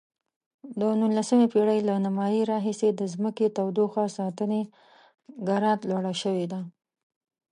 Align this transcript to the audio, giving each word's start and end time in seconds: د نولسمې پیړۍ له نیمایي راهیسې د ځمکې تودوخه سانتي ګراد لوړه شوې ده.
د 0.79 0.81
نولسمې 0.99 1.47
پیړۍ 1.53 1.79
له 1.89 1.93
نیمایي 2.05 2.41
راهیسې 2.51 2.89
د 2.93 3.01
ځمکې 3.13 3.47
تودوخه 3.57 4.03
سانتي 4.15 4.61
ګراد 5.47 5.79
لوړه 5.89 6.13
شوې 6.21 6.45
ده. 6.51 6.59